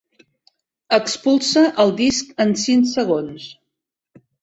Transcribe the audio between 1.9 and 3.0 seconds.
disc en cinc